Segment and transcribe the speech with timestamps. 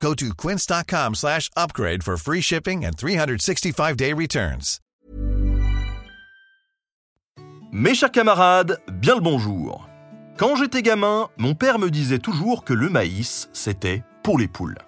[0.00, 4.80] Go to quince.com slash upgrade for free shipping and 365-day returns.
[7.72, 9.88] Mes chers camarades, bien le bonjour.
[10.38, 14.78] Quand j'étais gamin, mon père me disait toujours que le maïs, c'était pour les poules.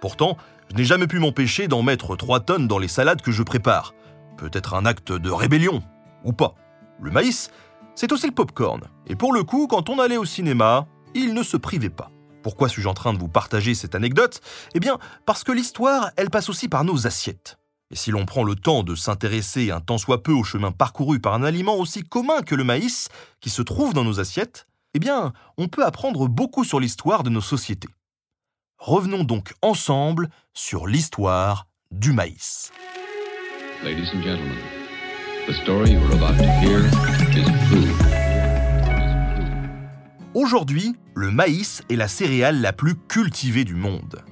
[0.00, 0.36] Pourtant,
[0.70, 3.94] je n'ai jamais pu m'empêcher d'en mettre 3 tonnes dans les salades que je prépare.
[4.36, 5.82] Peut-être un acte de rébellion,
[6.24, 6.54] ou pas.
[7.00, 7.50] Le maïs,
[7.94, 8.82] c'est aussi le popcorn.
[9.06, 12.10] Et pour le coup, quand on allait au cinéma, il ne se privait pas.
[12.46, 14.40] Pourquoi suis-je en train de vous partager cette anecdote?
[14.72, 17.58] Eh bien, parce que l'histoire, elle passe aussi par nos assiettes.
[17.90, 21.18] Et si l'on prend le temps de s'intéresser un tant soit peu au chemin parcouru
[21.18, 23.08] par un aliment aussi commun que le maïs,
[23.40, 27.30] qui se trouve dans nos assiettes, eh bien, on peut apprendre beaucoup sur l'histoire de
[27.30, 27.88] nos sociétés.
[28.78, 32.70] Revenons donc ensemble sur l'histoire du maïs.
[33.82, 34.56] Ladies and gentlemen,
[35.48, 36.84] the story about to hear
[37.36, 38.15] is.
[40.36, 44.22] Aujourd'hui, le maïs est la céréale la plus cultivée du monde.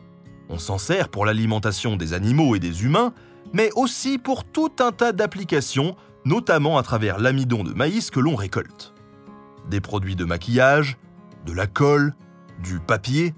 [0.50, 3.14] On s'en sert pour l'alimentation des animaux et des humains,
[3.55, 5.96] mais aussi pour tout un tas d'applications,
[6.27, 8.92] notamment à travers l'amidon de maïs que l'on récolte.
[9.70, 10.98] Des produits de maquillage,
[11.46, 12.14] de la colle,
[12.62, 13.34] du papier,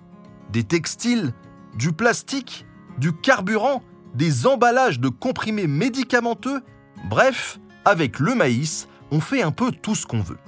[0.50, 1.34] des textiles,
[1.76, 2.66] du plastique,
[2.98, 6.62] du carburant, des emballages de comprimés médicamenteux,
[7.08, 10.38] bref, avec le maïs, on fait un peu tout ce qu'on veut.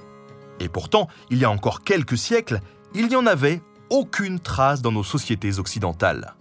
[0.59, 2.61] Et pourtant, il y a encore quelques siècles,
[2.93, 6.35] il n'y en avait aucune trace dans nos sociétés occidentales.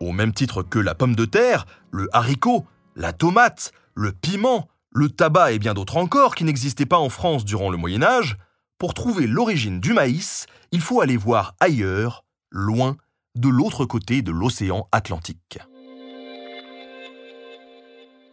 [0.00, 2.66] Au même titre que la pomme de terre, le haricot,
[2.96, 7.44] la tomate, le piment, le tabac et bien d'autres encore qui n'existaient pas en France
[7.44, 8.38] durant le Moyen Âge,
[8.78, 12.96] pour trouver l'origine du maïs, il faut aller voir ailleurs, loin,
[13.34, 15.58] de l'autre côté de l'océan Atlantique.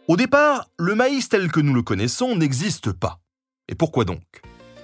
[0.08, 3.18] Au départ, le maïs tel que nous le connaissons n'existe pas.
[3.68, 4.22] Et pourquoi donc?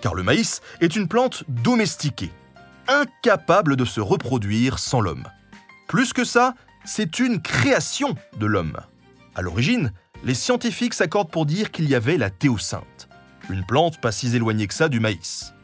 [0.03, 2.33] Car le maïs est une plante domestiquée,
[2.89, 5.25] incapable de se reproduire sans l'homme.
[5.89, 6.55] Plus que ça,
[6.85, 8.77] c'est une création de l'homme.
[9.35, 9.93] À l'origine,
[10.25, 13.09] les scientifiques s'accordent pour dire qu'il y avait la théocinthe,
[13.49, 15.55] une plante pas si éloignée que ça du maïs.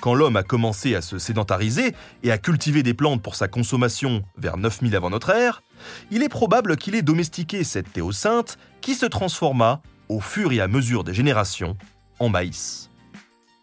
[0.00, 4.22] Quand l'homme a commencé à se sédentariser et à cultiver des plantes pour sa consommation
[4.38, 5.62] vers 9000 avant notre ère,
[6.10, 10.68] il est probable qu'il ait domestiqué cette théocinthe qui se transforma, au fur et à
[10.68, 11.76] mesure des générations,
[12.18, 12.89] en maïs.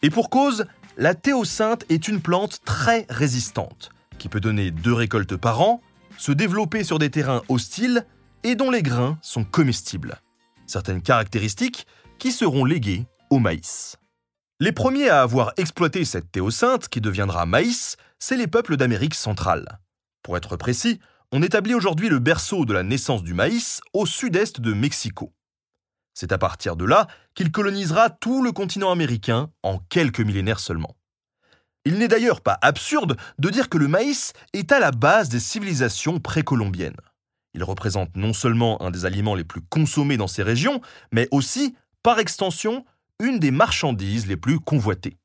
[0.03, 0.66] Et pour cause,
[0.97, 5.81] la théocinthe est une plante très résistante, qui peut donner deux récoltes par an,
[6.18, 8.06] se développer sur des terrains hostiles
[8.44, 10.22] et dont les grains sont comestibles.
[10.68, 11.88] Certaines caractéristiques
[12.19, 13.97] qui seront léguées au maïs.
[14.59, 19.80] Les premiers à avoir exploité cette théocinthe qui deviendra maïs, c'est les peuples d'Amérique centrale.
[20.24, 21.00] Pour être précis,
[21.31, 25.31] on établit aujourd'hui le berceau de la naissance du maïs au sud-est de Mexico.
[26.19, 27.05] C'est à partir de là
[27.35, 30.95] qu'il colonisera tout le continent américain en quelques millénaires seulement.
[31.85, 35.39] Il n'est d'ailleurs pas absurde de dire que le maïs est à la base des
[35.39, 36.97] civilisations précolombiennes.
[37.53, 41.75] Il représente non seulement un des aliments les plus consommés dans ces régions, mais aussi,
[42.01, 42.83] par extension,
[43.19, 45.17] une des marchandises les plus convoitées.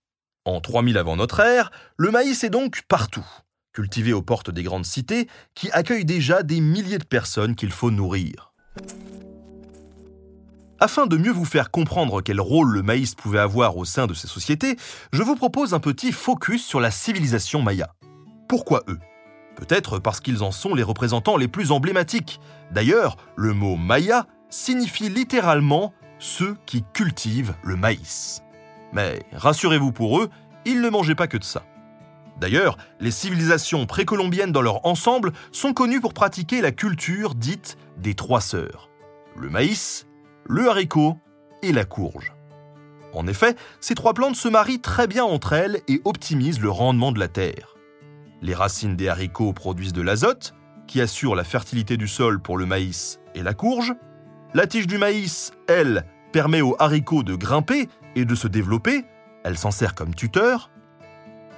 [0.44, 3.26] En 3000 avant notre ère, le maïs est donc partout,
[3.72, 7.90] cultivé aux portes des grandes cités qui accueillent déjà des milliers de personnes qu'il faut
[7.90, 8.52] nourrir.
[10.82, 14.14] Afin de mieux vous faire comprendre quel rôle le maïs pouvait avoir au sein de
[14.14, 14.76] ces sociétés,
[15.12, 17.94] je vous propose un petit focus sur la civilisation maya.
[18.48, 18.98] Pourquoi eux?
[19.54, 22.40] Peut-être parce qu'ils en sont les représentants les plus emblématiques.
[22.72, 28.42] D'ailleurs, le mot maya signifie littéralement ceux qui cultivent le maïs.
[28.92, 30.30] Mais rassurez-vous pour eux,
[30.64, 31.62] ils ne mangeaient pas que de ça.
[32.40, 38.14] D'ailleurs, les civilisations précolombiennes dans leur ensemble sont connues pour pratiquer la culture dite des
[38.14, 38.90] trois sœurs.
[39.36, 40.08] Le maïs,
[40.44, 41.16] le haricot
[41.62, 42.32] et la courge.
[43.14, 47.12] En effet, ces trois plantes se marient très bien entre elles et optimisent le rendement
[47.12, 47.76] de la terre.
[48.40, 50.54] Les racines des haricots produisent de l'azote,
[50.86, 53.94] qui assure la fertilité du sol pour le maïs et la courge.
[54.54, 59.04] La tige du maïs, elle, permet aux haricots de grimper et de se développer,
[59.44, 60.70] elle s'en sert comme tuteur.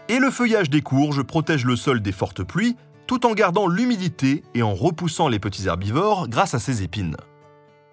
[0.08, 2.76] Et le feuillage des courges protège le sol des fortes pluies,
[3.06, 7.16] tout en gardant l'humidité et en repoussant les petits herbivores grâce à ses épines.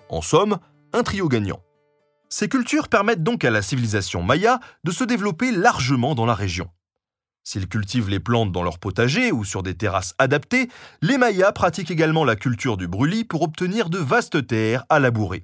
[0.09, 0.57] En somme,
[0.93, 1.61] un trio gagnant.
[2.29, 6.69] Ces cultures permettent donc à la civilisation maya de se développer largement dans la région.
[7.43, 10.69] S'ils cultivent les plantes dans leur potager ou sur des terrasses adaptées,
[11.01, 15.43] les Mayas pratiquent également la culture du brûlis pour obtenir de vastes terres à labourer.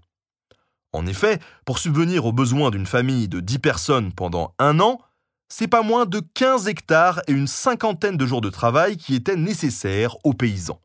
[0.94, 5.00] En effet, pour subvenir aux besoins d'une famille de 10 personnes pendant un an,
[5.50, 9.36] c'est pas moins de 15 hectares et une cinquantaine de jours de travail qui étaient
[9.36, 10.82] nécessaires aux paysans.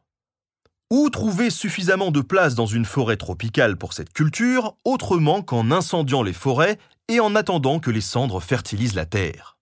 [0.94, 6.22] Où trouver suffisamment de place dans une forêt tropicale pour cette culture, autrement qu'en incendiant
[6.22, 6.78] les forêts
[7.08, 9.56] et en attendant que les cendres fertilisent la terre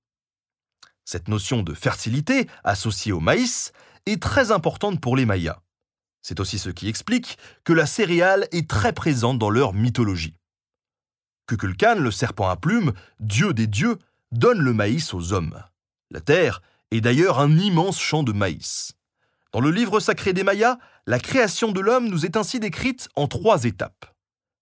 [1.05, 3.71] Cette notion de fertilité, associée au maïs,
[4.07, 5.61] est très importante pour les Mayas.
[6.21, 10.35] C'est aussi ce qui explique que la céréale est très présente dans leur mythologie.
[11.47, 14.01] Kukulkan, le serpent à plumes, dieu des dieux,
[14.33, 15.63] donne le maïs aux hommes.
[16.11, 16.61] La terre
[16.91, 18.97] est d'ailleurs un immense champ de maïs.
[19.53, 23.27] Dans le livre sacré des Mayas, la création de l'homme nous est ainsi décrite en
[23.27, 24.07] trois étapes.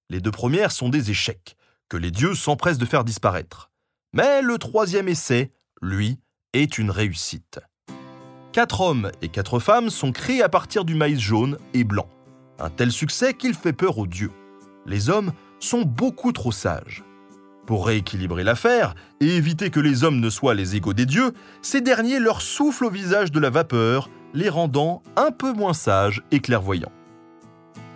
[0.08, 1.56] Les deux premières sont des échecs,
[1.90, 3.70] que les dieux s'empressent de faire disparaître.
[4.14, 5.52] Mais le troisième essai,
[5.82, 6.18] lui,
[6.54, 7.60] est une réussite.
[8.52, 12.08] Quatre hommes et quatre femmes sont créés à partir du maïs jaune et blanc.
[12.58, 14.32] Un tel succès qu'il fait peur aux dieux.
[14.86, 17.04] Les hommes sont beaucoup trop sages.
[17.66, 21.82] Pour rééquilibrer l'affaire et éviter que les hommes ne soient les égaux des dieux, ces
[21.82, 26.40] derniers leur soufflent au visage de la vapeur, les rendant un peu moins sages et
[26.40, 26.92] clairvoyants.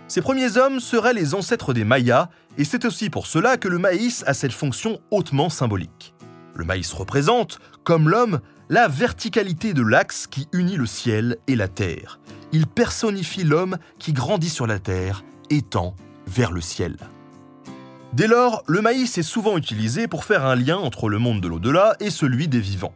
[0.07, 3.79] Ces premiers hommes seraient les ancêtres des Mayas, et c'est aussi pour cela que le
[3.79, 6.13] maïs a cette fonction hautement symbolique.
[6.55, 8.39] Le maïs représente, comme l'homme,
[8.69, 12.19] la verticalité de l'axe qui unit le ciel et la terre.
[12.51, 15.95] Il personnifie l'homme qui grandit sur la terre et tend
[16.27, 16.97] vers le ciel.
[18.13, 21.47] Dès lors, le maïs est souvent utilisé pour faire un lien entre le monde de
[21.47, 22.93] l'au-delà et celui des vivants.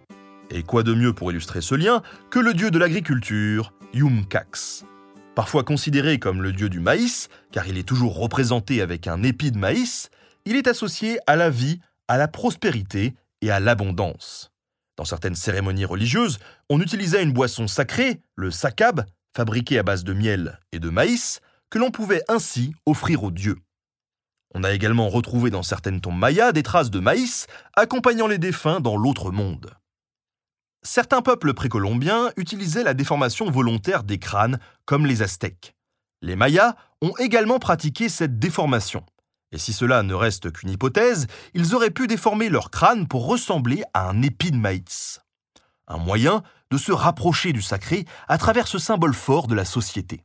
[0.49, 4.85] Et quoi de mieux pour illustrer ce lien que le dieu de l'agriculture, Yumkax
[5.35, 9.51] Parfois considéré comme le dieu du maïs, car il est toujours représenté avec un épi
[9.51, 10.09] de maïs,
[10.45, 14.51] il est associé à la vie, à la prospérité et à l'abondance.
[14.95, 16.39] Dans certaines cérémonies religieuses,
[16.69, 19.05] on utilisait une boisson sacrée, le sakab,
[19.35, 23.57] fabriquée à base de miel et de maïs, que l'on pouvait ainsi offrir aux dieux.
[24.55, 27.45] On a également retrouvé dans certaines tombes mayas des traces de maïs
[27.75, 29.69] accompagnant les défunts dans l'autre monde.
[30.83, 35.75] Certains peuples précolombiens utilisaient la déformation volontaire des crânes, comme les Aztèques.
[36.21, 39.03] Les Mayas ont également pratiqué cette déformation.
[39.51, 43.83] Et si cela ne reste qu'une hypothèse, ils auraient pu déformer leur crâne pour ressembler
[43.93, 45.21] à un épi de maïs.
[45.87, 50.21] Un moyen de se rapprocher du sacré à travers ce symbole fort de la société.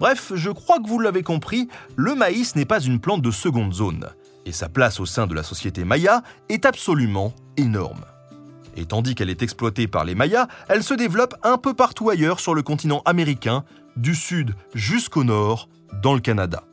[0.00, 3.72] Bref, je crois que vous l'avez compris, le maïs n'est pas une plante de seconde
[3.72, 4.08] zone,
[4.44, 8.04] et sa place au sein de la société maya est absolument énorme.
[8.76, 12.40] Et tandis qu'elle est exploitée par les Mayas, elle se développe un peu partout ailleurs
[12.40, 13.64] sur le continent américain,
[13.96, 15.68] du sud jusqu'au nord,
[16.02, 16.64] dans le Canada.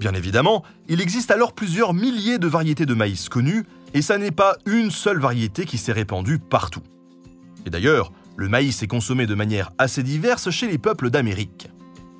[0.00, 3.64] Bien évidemment, il existe alors plusieurs milliers de variétés de maïs connues,
[3.94, 6.82] et ça n'est pas une seule variété qui s'est répandue partout.
[7.64, 11.68] Et d'ailleurs, le maïs est consommé de manière assez diverse chez les peuples d'Amérique.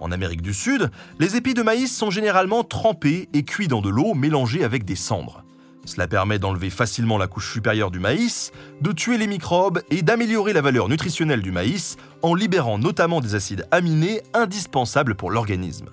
[0.00, 3.88] En Amérique du Sud, les épis de maïs sont généralement trempés et cuits dans de
[3.88, 5.44] l'eau mélangée avec des cendres.
[5.84, 10.52] Cela permet d'enlever facilement la couche supérieure du maïs, de tuer les microbes et d'améliorer
[10.52, 15.90] la valeur nutritionnelle du maïs en libérant notamment des acides aminés indispensables pour l'organisme.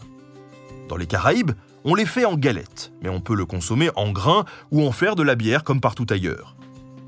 [0.88, 1.52] Dans les Caraïbes,
[1.84, 5.16] on les fait en galettes, mais on peut le consommer en grains ou en faire
[5.16, 6.56] de la bière comme partout ailleurs.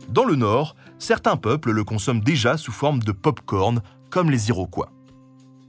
[0.09, 4.91] Dans le Nord, certains peuples le consomment déjà sous forme de pop-corn, comme les Iroquois.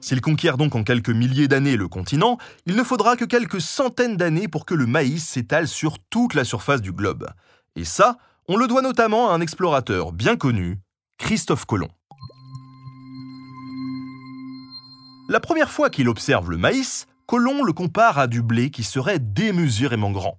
[0.05, 2.37] S'il conquiert donc en quelques milliers d'années le continent,
[2.67, 6.45] il ne faudra que quelques centaines d'années pour que le maïs s'étale sur toute la
[6.45, 7.27] surface du globe.
[7.75, 10.79] Et ça, on le doit notamment à un explorateur bien connu,
[11.17, 11.89] Christophe Colomb.
[15.31, 19.21] La première fois qu'il observe le maïs, Colomb le compare à du blé qui serait
[19.21, 20.39] démesurément grand.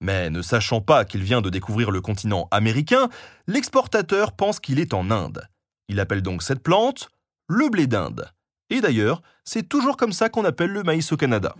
[0.00, 3.10] Mais ne sachant pas qu'il vient de découvrir le continent américain,
[3.46, 5.46] l'exportateur pense qu'il est en Inde.
[5.88, 7.10] Il appelle donc cette plante
[7.46, 8.30] le blé d'Inde.
[8.70, 11.54] Et d'ailleurs, c'est toujours comme ça qu'on appelle le maïs au Canada.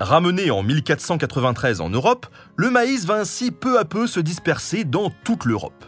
[0.00, 5.10] Ramené en 1493 en Europe, le maïs va ainsi peu à peu se disperser dans
[5.24, 5.84] toute l'Europe.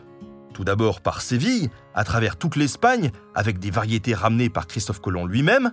[0.54, 5.26] Tout d'abord par Séville, à travers toute l'Espagne, avec des variétés ramenées par Christophe Colomb
[5.26, 5.72] lui-même,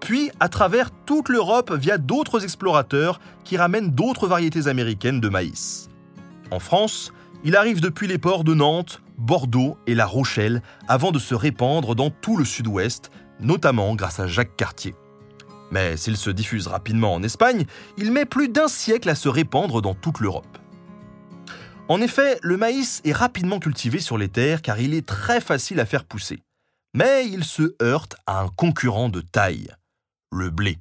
[0.00, 5.88] puis à travers toute l'Europe via d'autres explorateurs qui ramènent d'autres variétés américaines de maïs.
[6.50, 7.12] En France,
[7.44, 11.94] il arrive depuis les ports de Nantes, Bordeaux et La Rochelle avant de se répandre
[11.94, 14.94] dans tout le sud-ouest, notamment grâce à Jacques Cartier.
[15.70, 17.66] Mais s'il se diffuse rapidement en Espagne,
[17.96, 20.58] il met plus d'un siècle à se répandre dans toute l'Europe.
[21.88, 25.80] En effet, le maïs est rapidement cultivé sur les terres car il est très facile
[25.80, 26.42] à faire pousser.
[26.94, 29.68] Mais il se heurte à un concurrent de taille,
[30.32, 30.78] le blé.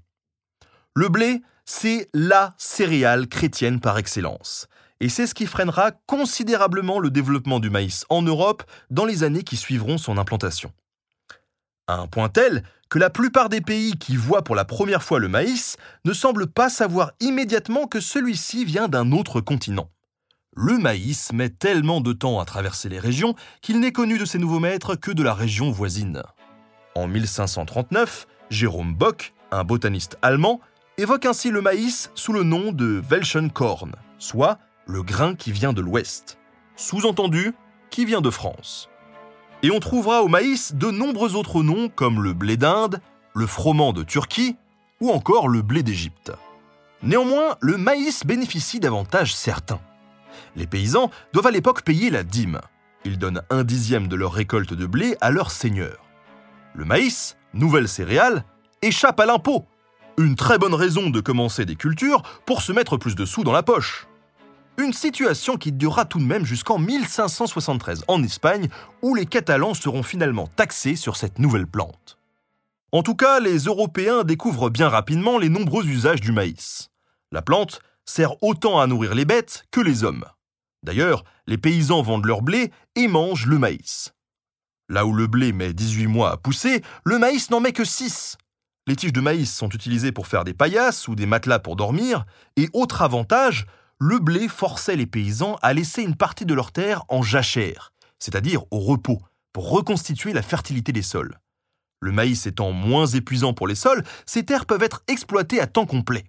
[0.96, 4.68] Le blé, c'est la céréale chrétienne par excellence.
[5.00, 9.44] Et c'est ce qui freinera considérablement le développement du maïs en Europe dans les années
[9.44, 10.72] qui suivront son implantation
[11.88, 15.20] à un point tel que la plupart des pays qui voient pour la première fois
[15.20, 19.90] le maïs ne semblent pas savoir immédiatement que celui-ci vient d'un autre continent.
[20.56, 24.40] Le maïs met tellement de temps à traverser les régions qu'il n'est connu de ses
[24.40, 26.24] nouveaux maîtres que de la région voisine.
[26.96, 30.60] En 1539, Jérôme Bock, un botaniste allemand,
[30.98, 35.82] évoque ainsi le maïs sous le nom de Welschenkorn, soit le grain qui vient de
[35.82, 36.40] l'Ouest.
[36.76, 37.54] Sous-entendu,
[37.92, 38.90] qui vient de France.
[39.64, 43.02] Et on trouvera au maïs de nombreux autres noms comme le blé d'Inde,
[43.34, 44.56] le froment de Turquie
[45.00, 46.32] ou encore le blé d'Égypte.
[47.04, 49.80] Néanmoins, le maïs bénéficie d'avantages certains.
[50.56, 52.62] Les paysans doivent à l'époque payer la dîme.
[53.06, 56.06] Ils donnent un dixième de leur récolte de blé à leur seigneur.
[56.74, 58.44] Le maïs, nouvelle céréale,
[58.82, 59.66] échappe à l'impôt.
[60.18, 63.52] Une très bonne raison de commencer des cultures pour se mettre plus de sous dans
[63.52, 64.08] la poche.
[64.80, 68.70] Une situation qui durera tout de même jusqu'en 1573 en Espagne,
[69.02, 72.20] où les Catalans seront finalement taxés sur cette nouvelle plante.
[72.92, 76.90] En tout cas, les Européens découvrent bien rapidement les nombreux usages du maïs.
[77.32, 80.26] La plante sert autant à nourrir les bêtes que les hommes.
[80.84, 84.14] D'ailleurs, les paysans vendent leur blé et mangent le maïs.
[84.90, 88.38] Là où le blé met 18 mois à pousser, le maïs n'en met que 6.
[88.86, 92.26] Les tiges de maïs sont utilisées pour faire des paillasses ou des matelas pour dormir,
[92.56, 93.66] et autre avantage,
[94.00, 98.64] le blé forçait les paysans à laisser une partie de leurs terres en jachère, c'est-à-dire
[98.72, 99.22] au repos,
[99.54, 101.40] pour reconstituer la fertilité des sols.
[102.00, 105.88] Le maïs étant moins épuisant pour les sols, ces terres peuvent être exploitées à temps
[105.88, 106.26] complet.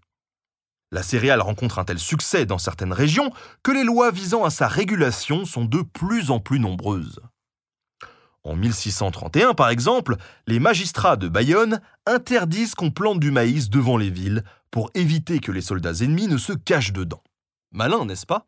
[0.91, 3.31] La céréale rencontre un tel succès dans certaines régions
[3.63, 7.21] que les lois visant à sa régulation sont de plus en plus nombreuses.
[8.45, 14.09] En 1631, par exemple, les magistrats de Bayonne interdisent qu'on plante du maïs devant les
[14.09, 17.23] villes pour éviter que les soldats ennemis ne se cachent dedans.
[17.73, 18.47] Malin, n'est-ce pas?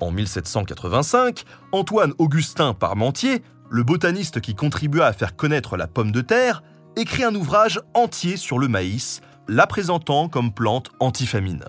[0.00, 6.22] En 1785, Antoine Augustin Parmentier, le botaniste qui contribua à faire connaître la pomme de
[6.22, 6.62] terre,
[6.96, 11.64] écrit un ouvrage entier sur le maïs, la présentant comme plante antifamine.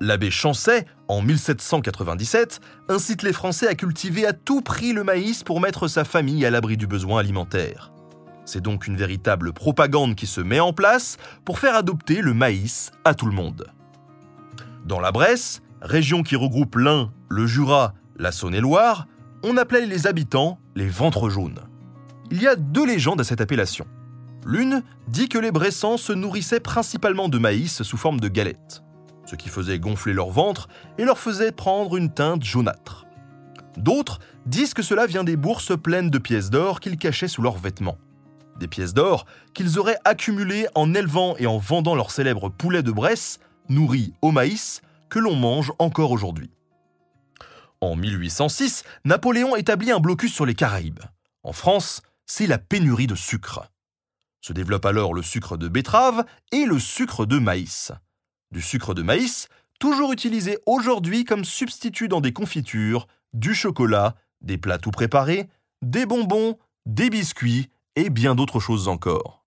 [0.00, 5.60] L'abbé Chancet, en 1797, incite les Français à cultiver à tout prix le maïs pour
[5.60, 7.92] mettre sa famille à l'abri du besoin alimentaire.
[8.44, 12.90] C'est donc une véritable propagande qui se met en place pour faire adopter le maïs
[13.04, 13.72] à tout le monde.
[14.84, 19.06] Dans la Bresse, région qui regroupe l'Ain, le Jura, la Saône-et-Loire,
[19.44, 21.60] on appelait les habitants les ventres jaunes.
[22.30, 23.86] Il y a deux légendes à cette appellation.
[24.44, 28.82] L'une dit que les Bressans se nourrissaient principalement de maïs sous forme de galettes,
[29.24, 33.06] ce qui faisait gonfler leur ventre et leur faisait prendre une teinte jaunâtre.
[33.76, 37.56] D'autres disent que cela vient des bourses pleines de pièces d'or qu'ils cachaient sous leurs
[37.56, 37.98] vêtements.
[38.58, 42.90] Des pièces d'or qu'ils auraient accumulées en élevant et en vendant leur célèbre poulet de
[42.90, 43.38] Bresse
[43.68, 46.50] nourri au maïs, que l'on mange encore aujourd'hui.
[47.80, 51.00] En 1806, Napoléon établit un blocus sur les Caraïbes.
[51.42, 53.68] En France, c'est la pénurie de sucre.
[54.40, 57.92] Se développe alors le sucre de betterave et le sucre de maïs.
[58.52, 64.58] Du sucre de maïs, toujours utilisé aujourd'hui comme substitut dans des confitures, du chocolat, des
[64.58, 65.48] plats tout préparés,
[65.82, 69.41] des bonbons, des biscuits et bien d'autres choses encore.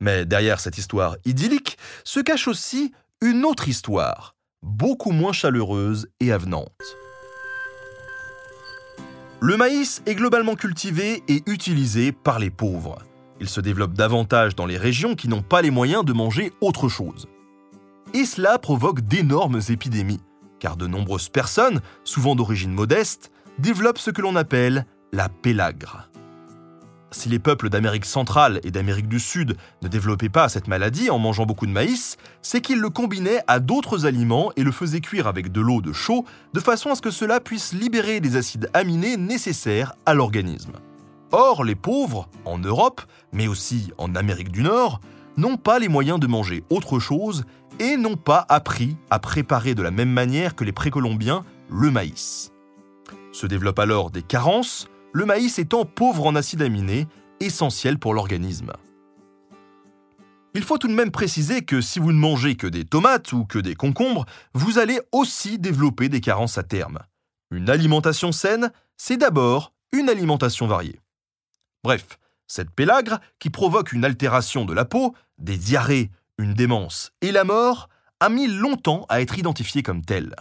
[0.00, 6.32] Mais derrière cette histoire idyllique se cache aussi une autre histoire, beaucoup moins chaleureuse et
[6.32, 6.96] avenante.
[9.42, 12.98] Le maïs est globalement cultivé et utilisé par les pauvres.
[13.40, 16.88] Il se développe davantage dans les régions qui n'ont pas les moyens de manger autre
[16.88, 17.26] chose.
[18.12, 20.20] Et cela provoque d'énormes épidémies,
[20.58, 26.09] car de nombreuses personnes, souvent d'origine modeste, développent ce que l'on appelle la pélagre.
[27.12, 31.18] Si les peuples d'Amérique centrale et d'Amérique du Sud ne développaient pas cette maladie en
[31.18, 35.26] mangeant beaucoup de maïs, c'est qu'ils le combinaient à d'autres aliments et le faisaient cuire
[35.26, 36.24] avec de l'eau de chaud
[36.54, 40.74] de façon à ce que cela puisse libérer les acides aminés nécessaires à l'organisme.
[41.32, 43.02] Or, les pauvres, en Europe,
[43.32, 45.00] mais aussi en Amérique du Nord,
[45.36, 47.44] n'ont pas les moyens de manger autre chose
[47.80, 52.52] et n'ont pas appris à préparer de la même manière que les précolombiens le maïs.
[53.32, 57.06] Se développent alors des carences, le maïs étant pauvre en acides aminés,
[57.40, 58.72] essentiels pour l'organisme.
[60.54, 63.44] Il faut tout de même préciser que si vous ne mangez que des tomates ou
[63.44, 66.98] que des concombres, vous allez aussi développer des carences à terme.
[67.50, 71.00] Une alimentation saine, c'est d'abord une alimentation variée.
[71.84, 77.32] Bref, cette pélagre, qui provoque une altération de la peau, des diarrhées, une démence et
[77.32, 77.88] la mort,
[78.18, 80.34] a mis longtemps à être identifiée comme telle.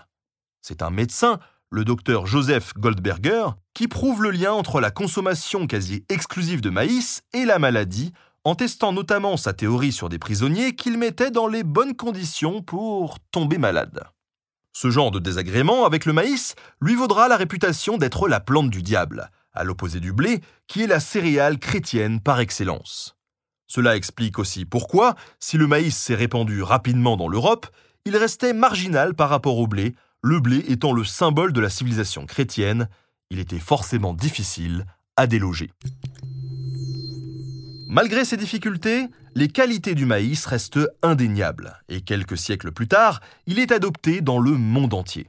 [0.62, 1.40] C'est un médecin,
[1.72, 7.22] le docteur Joseph Goldberger, qui prouve le lien entre la consommation quasi exclusive de maïs
[7.34, 8.12] et la maladie,
[8.44, 13.20] en testant notamment sa théorie sur des prisonniers qu'il mettait dans les bonnes conditions pour
[13.32, 14.04] tomber malade.
[14.74, 18.82] Ce genre de désagrément avec le maïs lui vaudra la réputation d'être la plante du
[18.82, 23.16] diable, à l'opposé du blé, qui est la céréale chrétienne par excellence.
[23.68, 27.68] Cela explique aussi pourquoi, si le maïs s'est répandu rapidement dans l'Europe,
[28.06, 32.26] il restait marginal par rapport au blé, le blé étant le symbole de la civilisation
[32.26, 32.90] chrétienne,
[33.30, 34.86] il était forcément difficile
[35.16, 35.72] à déloger.
[37.88, 43.60] Malgré ces difficultés, les qualités du maïs restent indéniables, et quelques siècles plus tard, il
[43.60, 45.28] est adopté dans le monde entier.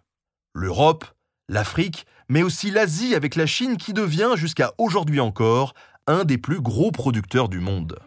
[0.55, 1.05] L'Europe,
[1.49, 5.75] l'Afrique, mais aussi l'Asie avec la Chine qui devient jusqu'à aujourd'hui encore
[6.07, 7.99] un des plus gros producteurs du monde.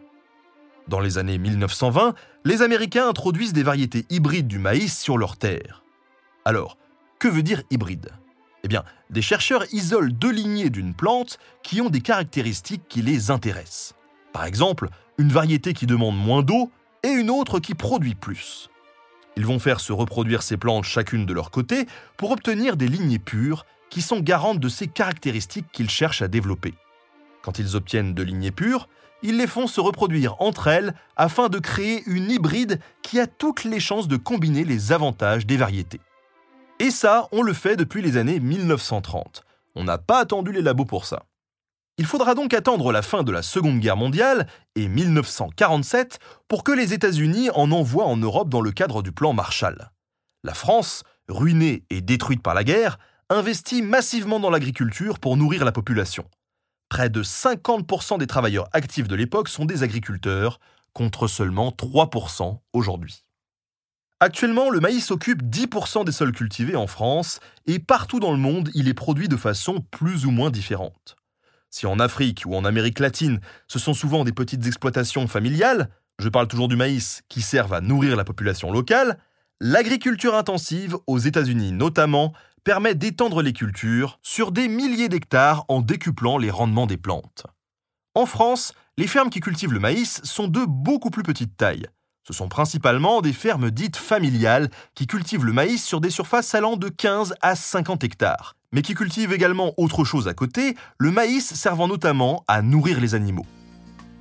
[0.88, 2.14] Dans les années 1920,
[2.44, 5.83] les Américains introduisent des variétés hybrides du maïs sur leurs terres.
[6.44, 6.76] Alors,
[7.18, 8.10] que veut dire hybride?
[8.64, 13.30] Eh bien, des chercheurs isolent deux lignées d'une plante qui ont des caractéristiques qui les
[13.30, 13.94] intéressent.
[14.32, 16.70] Par exemple, une variété qui demande moins d'eau
[17.02, 18.68] et une autre qui produit plus.
[19.36, 21.86] Ils vont faire se reproduire ces plantes chacune de leur côté
[22.16, 26.74] pour obtenir des lignées pures qui sont garantes de ces caractéristiques qu'ils cherchent à développer.
[27.42, 28.88] Quand ils obtiennent de lignées pures,
[29.22, 33.64] ils les font se reproduire entre elles afin de créer une hybride qui a toutes
[33.64, 36.00] les chances de combiner les avantages des variétés.
[36.80, 39.44] Et ça, on le fait depuis les années 1930.
[39.76, 41.22] On n'a pas attendu les labos pour ça.
[41.98, 46.72] Il faudra donc attendre la fin de la Seconde Guerre mondiale et 1947 pour que
[46.72, 49.92] les États-Unis en envoient en Europe dans le cadre du plan Marshall.
[50.42, 52.98] La France, ruinée et détruite par la guerre,
[53.30, 56.24] investit massivement dans l'agriculture pour nourrir la population.
[56.88, 60.58] Près de 50% des travailleurs actifs de l'époque sont des agriculteurs,
[60.92, 63.24] contre seulement 3% aujourd'hui.
[64.24, 68.70] Actuellement, le maïs occupe 10% des sols cultivés en France et partout dans le monde,
[68.72, 71.16] il est produit de façon plus ou moins différente.
[71.68, 76.30] Si en Afrique ou en Amérique latine, ce sont souvent des petites exploitations familiales, je
[76.30, 79.18] parle toujours du maïs, qui servent à nourrir la population locale,
[79.60, 82.32] l'agriculture intensive, aux États-Unis notamment,
[82.64, 87.44] permet d'étendre les cultures sur des milliers d'hectares en décuplant les rendements des plantes.
[88.14, 91.88] En France, les fermes qui cultivent le maïs sont de beaucoup plus petite taille.
[92.26, 96.76] Ce sont principalement des fermes dites familiales qui cultivent le maïs sur des surfaces allant
[96.76, 101.52] de 15 à 50 hectares, mais qui cultivent également autre chose à côté, le maïs
[101.52, 103.44] servant notamment à nourrir les animaux.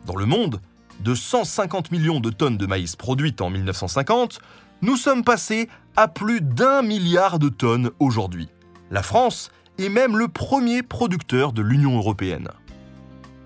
[0.05, 0.59] Dans le monde,
[0.99, 4.41] de 150 millions de tonnes de maïs produites en 1950,
[4.81, 8.49] nous sommes passés à plus d'un milliard de tonnes aujourd'hui.
[8.91, 12.49] La France est même le premier producteur de l'Union européenne.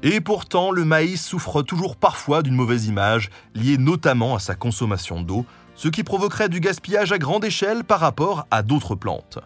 [0.03, 5.21] Et pourtant, le maïs souffre toujours parfois d'une mauvaise image, liée notamment à sa consommation
[5.21, 9.39] d'eau, ce qui provoquerait du gaspillage à grande échelle par rapport à d'autres plantes.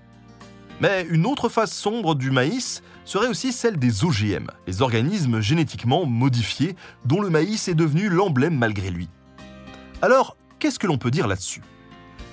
[0.82, 6.06] Mais une autre face sombre du maïs serait aussi celle des OGM, les organismes génétiquement
[6.06, 9.08] modifiés, dont le maïs est devenu l'emblème malgré lui.
[10.02, 11.62] Alors, qu'est-ce que l'on peut dire là-dessus?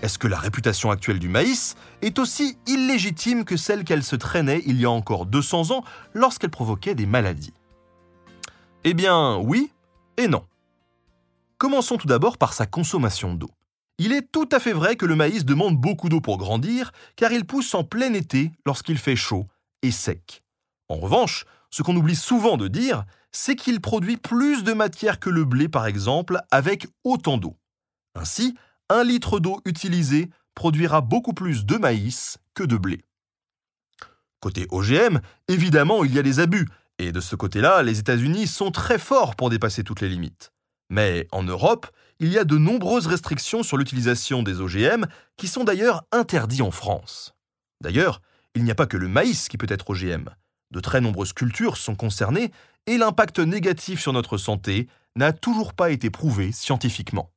[0.02, 4.62] Est-ce que la réputation actuelle du maïs est aussi illégitime que celle qu'elle se traînait
[4.66, 7.52] il y a encore 200 ans lorsqu'elle provoquait des maladies?
[8.84, 9.72] Eh bien oui
[10.16, 10.46] et non.
[11.58, 13.50] Commençons tout d'abord par sa consommation d'eau.
[13.98, 17.32] Il est tout à fait vrai que le maïs demande beaucoup d'eau pour grandir, car
[17.32, 19.48] il pousse en plein été lorsqu'il fait chaud
[19.82, 20.44] et sec.
[20.88, 25.30] En revanche, ce qu'on oublie souvent de dire, c'est qu'il produit plus de matière que
[25.30, 27.56] le blé par exemple, avec autant d'eau.
[28.14, 28.56] Ainsi,
[28.88, 33.04] un litre d'eau utilisée produira beaucoup plus de maïs que de blé.
[34.40, 38.70] Côté OGM, évidemment, il y a des abus, et de ce côté-là, les États-Unis sont
[38.70, 40.52] très forts pour dépasser toutes les limites.
[40.90, 41.86] Mais en Europe,
[42.18, 45.06] il y a de nombreuses restrictions sur l'utilisation des OGM
[45.36, 47.34] qui sont d'ailleurs interdits en France.
[47.80, 48.20] D'ailleurs,
[48.54, 50.30] il n'y a pas que le maïs qui peut être OGM.
[50.70, 52.50] De très nombreuses cultures sont concernées
[52.86, 57.30] et l'impact négatif sur notre santé n'a toujours pas été prouvé scientifiquement.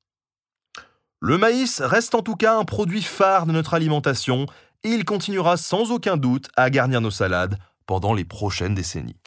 [1.20, 4.48] Le maïs reste en tout cas un produit phare de notre alimentation
[4.84, 9.18] et il continuera sans aucun doute à garnir nos salades pendant les prochaines décennies.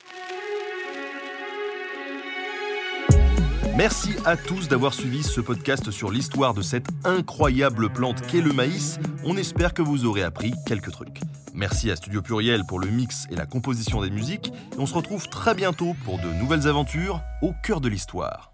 [3.76, 8.52] Merci à tous d'avoir suivi ce podcast sur l'histoire de cette incroyable plante qu'est le
[8.52, 9.00] maïs.
[9.24, 11.18] On espère que vous aurez appris quelques trucs.
[11.54, 14.52] Merci à Studio Pluriel pour le mix et la composition des musiques.
[14.74, 18.53] Et on se retrouve très bientôt pour de nouvelles aventures au cœur de l'histoire.